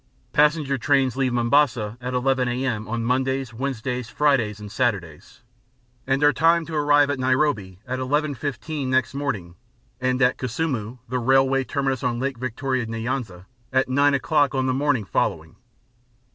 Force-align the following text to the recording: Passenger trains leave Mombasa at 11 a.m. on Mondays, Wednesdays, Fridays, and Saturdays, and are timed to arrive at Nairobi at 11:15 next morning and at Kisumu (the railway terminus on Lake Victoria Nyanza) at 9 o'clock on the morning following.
Passenger 0.33 0.79
trains 0.79 1.15
leave 1.15 1.31
Mombasa 1.31 1.95
at 2.01 2.15
11 2.15 2.47
a.m. 2.47 2.87
on 2.87 3.05
Mondays, 3.05 3.53
Wednesdays, 3.53 4.09
Fridays, 4.09 4.59
and 4.59 4.71
Saturdays, 4.71 5.43
and 6.07 6.23
are 6.23 6.33
timed 6.33 6.65
to 6.65 6.75
arrive 6.75 7.11
at 7.11 7.19
Nairobi 7.19 7.77
at 7.85 7.99
11:15 7.99 8.87
next 8.87 9.13
morning 9.13 9.53
and 9.99 10.19
at 10.19 10.39
Kisumu 10.39 10.97
(the 11.07 11.19
railway 11.19 11.63
terminus 11.63 12.01
on 12.03 12.17
Lake 12.19 12.39
Victoria 12.39 12.87
Nyanza) 12.87 13.45
at 13.71 13.89
9 13.89 14.15
o'clock 14.15 14.55
on 14.55 14.65
the 14.65 14.73
morning 14.73 15.05
following. 15.05 15.55